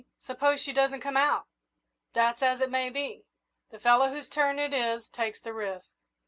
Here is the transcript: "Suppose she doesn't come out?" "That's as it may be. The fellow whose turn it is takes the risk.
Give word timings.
"Suppose 0.23 0.59
she 0.61 0.73
doesn't 0.73 1.01
come 1.01 1.15
out?" 1.15 1.45
"That's 2.13 2.41
as 2.41 2.59
it 2.59 2.71
may 2.71 2.89
be. 2.89 3.27
The 3.69 3.77
fellow 3.79 4.09
whose 4.09 4.29
turn 4.29 4.57
it 4.57 4.73
is 4.73 5.07
takes 5.09 5.39
the 5.39 5.53
risk. 5.53 5.89